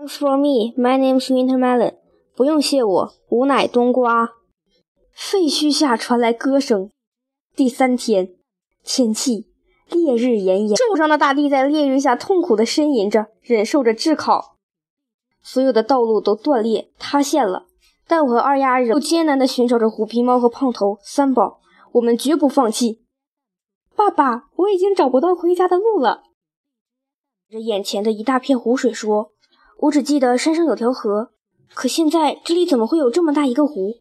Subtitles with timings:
[0.00, 0.72] Thanks for me.
[0.78, 1.96] My name's Wintermelon.
[2.34, 4.30] 不用谢我，吾乃冬瓜。
[5.12, 6.90] 废墟下传来歌声。
[7.54, 8.34] 第三天，
[8.82, 9.48] 天气
[9.90, 14.56] 烈日炎炎，受伤的大地在烈日下痛苦地呻吟着，忍受着炙烤。
[15.42, 17.66] 所有的道路都断裂塌陷了，
[18.08, 21.60] 但我和二丫仍艰难地寻找着虎皮猫和胖头三宝。
[21.92, 23.02] 我们绝不放弃。
[23.94, 26.22] 爸爸，我已经找不到回家的路了。
[27.50, 29.32] 着眼前的一大片湖水说
[29.82, 31.30] ：“我只记得山上有条河，
[31.72, 33.94] 可现在这里怎么会有这么大一个湖？”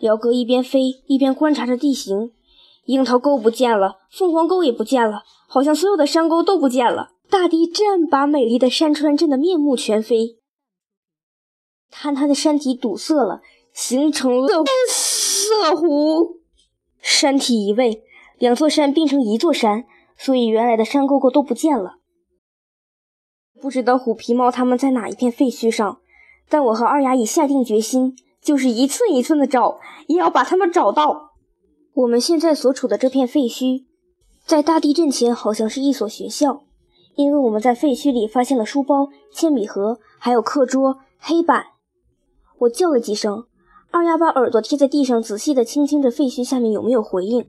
[0.00, 2.32] 姚哥一边飞一边观察着地形，
[2.84, 7.10] 樱桃沟不见了，凤凰沟也不见了，好像所有的山沟都不见了。
[7.28, 10.38] 大地震把美丽的山川震得面目全非，
[11.92, 13.42] 坍塌的山体堵塞了，
[13.74, 16.38] 形成了色湖。
[17.02, 18.02] 山体移位，
[18.38, 19.84] 两座山变成一座山，
[20.16, 21.97] 所以原来的山沟沟都不见了。
[23.60, 25.98] 不知道虎皮猫他们在哪一片废墟上，
[26.48, 31.32] 但我和二丫已下定决心，就是一寸一寸的找，也要把他们找到。
[31.94, 33.84] 我们现在所处的这片废墟，
[34.46, 36.62] 在大地震前好像是一所学校，
[37.16, 41.66] 因为我们在废墟里发现了书包、铅笔盒，还有课桌、黑板。
[42.60, 43.46] 我叫了几声，
[43.90, 47.48] 二丫把耳朵贴在地上，仔细地倾听着废墟下面有没有回应。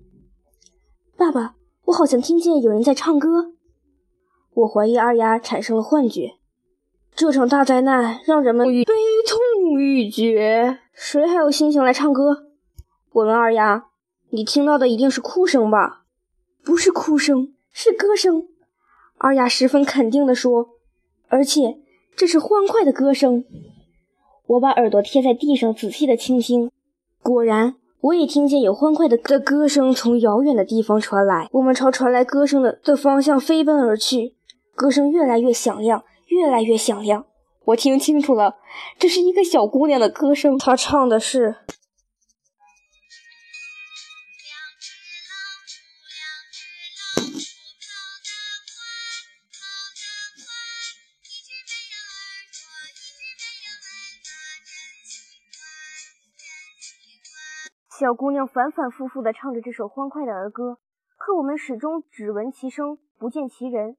[1.15, 3.53] 爸爸，我好像听见有人在唱歌。
[4.59, 6.33] 我怀疑二丫产生了幻觉。
[7.15, 12.47] 这场大灾难让人们悲痛欲绝，谁还有心情来唱歌？
[13.13, 13.85] 我问二丫
[14.31, 16.03] ：“你听到的一定是哭声吧
[16.63, 18.47] ？”“不是哭声，是歌声。”
[19.17, 20.71] 二丫十分肯定地说
[21.29, 21.77] ，“而且
[22.15, 23.45] 这是欢快的歌声。”
[24.47, 26.69] 我把耳朵贴在地上，仔细地倾听。
[27.21, 31.47] 果然，我也听见有欢快的的歌声从遥远的地方传来。
[31.53, 34.35] 我们朝传来歌声的的方向飞奔而去。
[34.79, 37.25] 歌声越来越响亮，越来越响亮。
[37.65, 38.59] 我听清楚了，
[38.97, 40.57] 这是一个小姑娘的歌声。
[40.57, 41.57] 她唱的是
[57.99, 60.77] ：“小姑娘反反复复地唱着这首欢快的儿歌，
[61.17, 63.97] 可我们始终只闻其声，不见其人。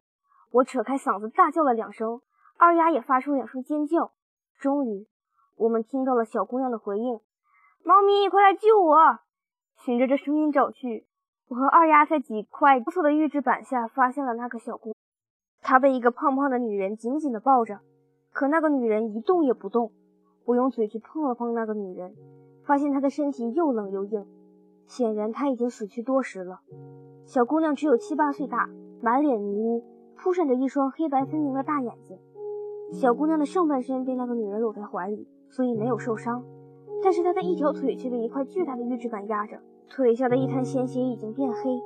[0.51, 2.21] 我扯开嗓子大叫了两声，
[2.59, 4.13] 二丫也发出两声尖叫。
[4.59, 5.07] 终于，
[5.57, 7.21] 我们听到了小姑娘的回应
[7.85, 8.97] ：“猫咪，快来救我！”
[9.79, 11.07] 循着这声音找去，
[11.49, 14.93] 我和二丫在几块不错的预制板下发现了那个小姑。
[15.63, 17.81] 她被一个胖胖的女人紧紧地抱着，
[18.33, 19.93] 可那个女人一动也不动。
[20.47, 22.17] 我用嘴去碰了碰那个女人，
[22.65, 24.27] 发现她的身体又冷又硬，
[24.89, 26.61] 显然她已经死去多时了。
[27.25, 28.69] 小姑娘只有七八岁大，
[29.01, 29.85] 满脸泥污。
[30.23, 32.19] 扑闪着一双黑白分明的大眼睛，
[32.93, 36.45] 小姑娘的上半身被那个女人搂在怀里，所以没有受伤，
[37.03, 39.57] 但是她的一条腿却被一块巨大的预制板压着，
[39.89, 41.81] 腿下的一滩鲜血已经变黑。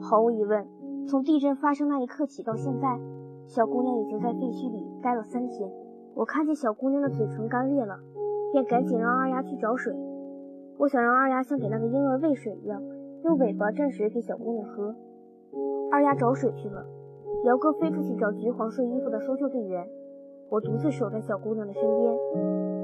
[0.00, 0.68] 毫无疑问，
[1.08, 2.96] 从地震发生那一刻起到现在，
[3.48, 5.68] 小姑娘已经在废墟里待了三天。
[6.14, 7.98] 我看见小姑娘的嘴唇干裂了，
[8.52, 9.92] 便赶紧让二丫去找水。
[10.78, 12.80] 我想让二丫像给那个婴儿喂水一样，
[13.24, 14.94] 用尾巴蘸水给小姑娘喝。
[15.90, 16.86] 二丫找水去了。
[17.42, 19.88] 姚哥飞出去找橘黄色衣服的搜救队员，
[20.50, 22.14] 我独自守在小姑娘的身边。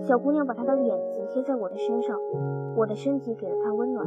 [0.03, 2.19] 小姑娘把她的脸紧贴在我的身上，
[2.75, 4.06] 我的身体给了她温暖。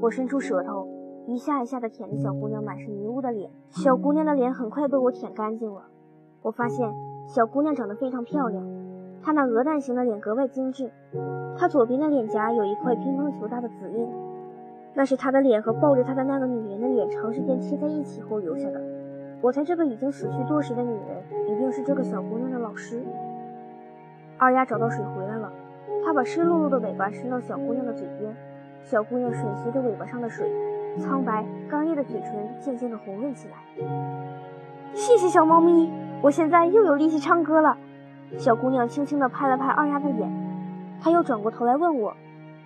[0.00, 0.86] 我伸出舌头，
[1.26, 3.50] 一下一下地舔着小姑娘满是泥污的脸。
[3.70, 5.82] 小姑娘的脸很快被我舔干净了。
[6.42, 6.94] 我发现
[7.26, 8.64] 小姑娘长得非常漂亮，
[9.20, 10.92] 她那鹅蛋型的脸格外精致。
[11.56, 14.08] 她左边的脸颊有一块乒乓球大的紫印，
[14.94, 18.80] 那是她的脸和抱着她的那个女人的脸长时间贴在一起后留下的。
[19.42, 21.20] 我猜这个已经死去多时的女人，
[21.52, 23.02] 一定是这个小姑娘的老师。
[24.38, 25.52] 二丫找到水回来了，
[26.04, 28.32] 她把湿漉漉的尾巴伸到小姑娘的嘴边，
[28.84, 30.48] 小姑娘吮吸着尾巴上的水，
[31.00, 33.56] 苍白干裂的嘴唇渐渐的红润起来。
[34.94, 35.90] 谢谢小猫咪，
[36.22, 37.76] 我现在又有力气唱歌了。
[38.38, 40.30] 小姑娘轻轻地拍了拍二丫的脸，
[41.02, 42.14] 她又转过头来问我：“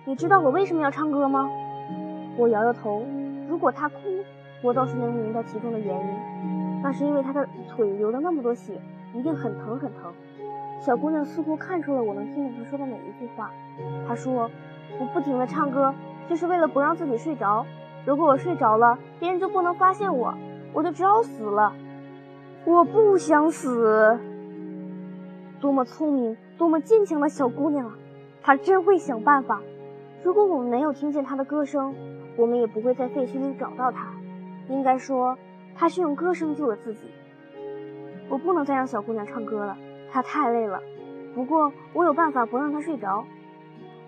[0.05, 1.49] 你知道我为什么要唱歌吗？”
[2.37, 3.01] 我摇摇头。
[3.49, 3.95] 如果她哭，
[4.61, 6.66] 我倒是能明白其中的原因。
[6.83, 8.79] 那是因为他的腿流了那么多血，
[9.13, 10.13] 一定很疼很疼。
[10.79, 13.51] 小姑娘似乎看出了我能听懂她说的每一句话。
[14.07, 14.49] 她说
[15.01, 15.93] ：“我不停地唱歌，
[16.29, 17.65] 就是为了不让自己睡着。
[18.05, 20.33] 如果我睡着了，别人就不能发现我，
[20.73, 21.73] 我就只好死了。
[22.63, 24.19] 我不想死。”
[25.59, 27.97] 多么聪明、多么坚强的小姑娘啊！
[28.43, 29.59] 她真会想办法。
[30.23, 31.95] 如果我们没有听见她的歌声，
[32.37, 34.07] 我们也不会在废墟里找到她。
[34.69, 35.37] 应该说。
[35.77, 37.01] 他是用歌声救了自己。
[38.29, 39.77] 我不能再让小姑娘唱歌了，
[40.11, 40.81] 她太累了。
[41.33, 43.23] 不过我有办法不让她睡着。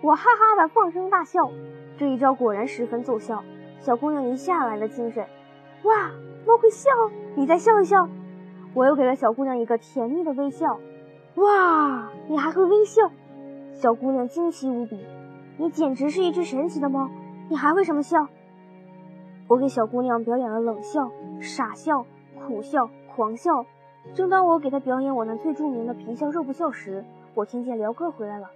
[0.02, 1.50] 我哈哈的放声大笑，
[1.96, 3.42] 这一招果然十分奏效。
[3.78, 5.26] 小姑娘一下来了精神，
[5.84, 6.10] 哇，
[6.46, 6.90] 猫会笑，
[7.34, 8.08] 你再笑一笑。
[8.74, 10.78] 我又给了小姑娘一个甜蜜的微笑，
[11.36, 13.10] 哇，你还会微笑？
[13.72, 14.98] 小姑娘惊奇无比，
[15.56, 17.08] 你简直是一只神奇的猫，
[17.48, 18.28] 你还会什么笑？
[19.48, 21.10] 我给小姑娘表演了冷笑、
[21.40, 22.06] 傻笑、
[22.38, 23.64] 苦笑、狂笑。
[24.14, 27.04] 正当我给他表演我那最著名的皮笑肉不笑时，
[27.34, 28.48] 我听见辽哥回来了。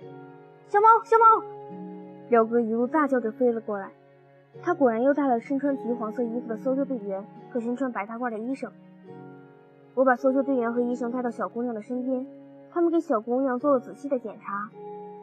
[0.68, 1.44] 小猫，小猫！
[2.30, 3.90] 辽哥一路大叫着飞了过来。
[4.62, 8.70] 他果然又带了身穿橘黄色衣服的搜救队员和身穿白大褂的医生。
[9.94, 12.26] 我把搜救队员和医生带到小姑娘的身边，
[12.70, 14.70] 他们给小姑娘做了仔细的检查。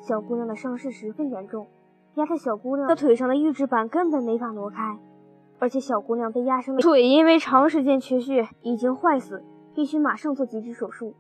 [0.02, 1.68] 小姑娘的伤势十分严重，
[2.16, 4.98] 压在小姑娘的腿上的预制板根本没法挪开，
[5.62, 9.44] 而且小姑娘被压伤的腿因为长时间缺血已经坏死，
[9.76, 11.14] 必须马上做截肢手术。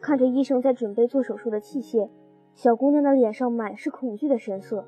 [0.00, 2.08] 看着医生在准备做手术的器械，
[2.54, 4.86] 小姑娘的脸上满是恐惧的神色。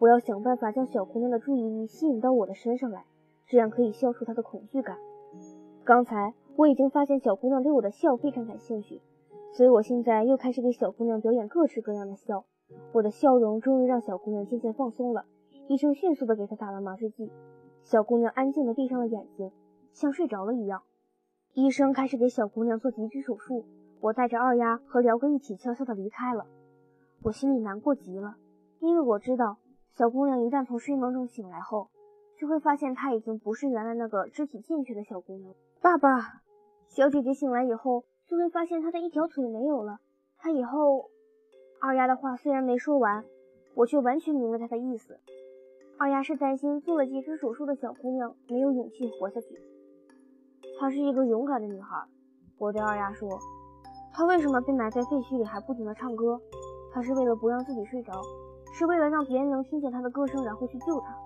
[0.00, 3.04] 我要想办法将小姑娘的注意力吸引到我的身上来，
[3.46, 4.98] 这样可以消除她的恐惧感。
[5.84, 9.00] 刚才我已经发现小姑娘对我的笑非常感兴趣，
[9.52, 12.44] 所以我现在又开始给小姑娘表演各式各样的笑。
[12.92, 15.24] 我的笑容终于让小姑娘渐渐放松了。
[15.68, 17.30] 医生迅速地给她打了麻醉剂，
[17.88, 19.50] 小姑娘安静地闭上了眼睛，
[19.94, 20.82] 像睡着了一样。
[21.54, 23.64] 医生开始给小姑娘做截肢手术，
[24.02, 26.44] 我带着二丫和辽哥一起悄悄地离开了。
[27.22, 28.36] 我心里难过极了，
[28.80, 29.56] 因为我知道。
[29.94, 31.88] 小姑娘一旦从睡梦中醒来后，
[32.38, 35.54] 就会发现她已经不是原来那个肢体健全的小姑娘。
[35.80, 36.42] 爸爸，
[36.88, 39.98] 小姐姐醒来以后就会发现她的一条腿没有了。
[40.36, 41.08] 她以后……
[41.80, 43.24] 二丫的话虽然没说完，
[43.74, 45.18] 我却完全明白她的意思。
[46.00, 49.48] 二丫是担心做了截肢手术的小姑娘没有勇气活下去。
[50.78, 52.00] 她是一个勇敢的女孩。
[52.56, 53.28] 我对二丫说
[54.14, 56.40] ：“她为什么被埋在废墟里还不停地唱歌？
[56.92, 58.12] 她是为了不让自己睡着。”
[58.72, 61.16] 是为了让别人能听见她的歌声，然后去救她。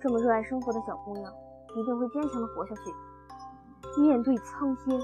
[0.00, 1.32] 这么热爱生活的小姑娘，
[1.76, 4.00] 一定会坚强的活下去。
[4.00, 5.00] 面对苍天，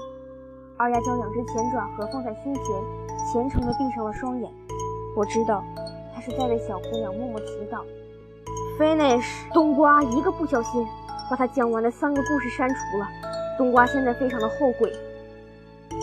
[0.75, 2.65] 二丫将两只前爪合放在胸前，
[3.31, 4.51] 虔诚的闭上了双眼。
[5.15, 5.63] 我知道，
[6.13, 7.81] 她是在为小姑娘默默祈祷。
[8.77, 10.85] Finish，冬瓜一个不小心
[11.29, 13.07] 把他讲完的三个故事删除了。
[13.57, 14.91] 冬瓜现在非常的后悔。